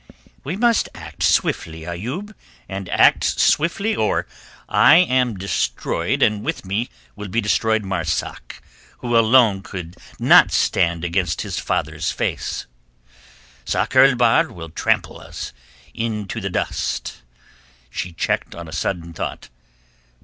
[0.43, 2.33] "We must act, Ayoub,
[2.67, 4.25] and act swiftly, or
[4.67, 8.63] I am destroyed and with me will be destroyed Marzak,
[8.97, 12.65] who alone could not stand against his father's face.
[13.63, 15.53] Sakr el Bahr will trample us
[15.93, 17.21] into the dust."
[17.91, 19.49] She checked on a sudden thought.